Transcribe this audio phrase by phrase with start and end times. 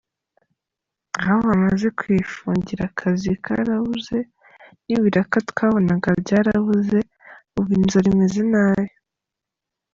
[1.21, 4.17] Aho bamaze kuyifungira akazi karabuze
[4.85, 6.99] n’ibiraka twabonaga byarabuze,
[7.57, 8.89] ubu inzara imeze nabi.